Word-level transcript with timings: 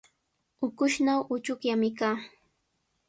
Ukushnaw 0.65 1.19
uchukllami 1.35 1.89
kaa. 1.99 2.17